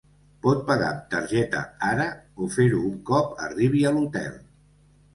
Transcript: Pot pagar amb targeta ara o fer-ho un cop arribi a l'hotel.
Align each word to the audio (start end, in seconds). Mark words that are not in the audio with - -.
Pot 0.45 0.63
pagar 0.69 0.87
amb 0.93 1.03
targeta 1.11 1.61
ara 1.89 2.09
o 2.47 2.51
fer-ho 2.57 2.83
un 2.91 2.99
cop 3.13 3.39
arribi 3.49 3.87
a 3.93 3.97
l'hotel. 3.99 4.39